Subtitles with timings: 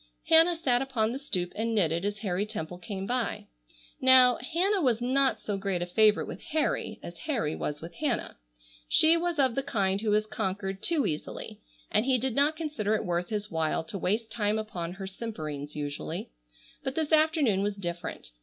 [0.29, 3.45] Hannah sat upon the stoop and knitted as Harry Temple came by.
[4.01, 8.37] Now, Hannah was not so great a favorite with Harry as Harry was with Hannah.
[8.89, 11.61] She was of the kind who was conquered too easily,
[11.91, 15.75] and he did not consider it worth his while to waste time upon her simperings
[15.75, 16.31] usually.
[16.83, 18.31] But this afternoon was different.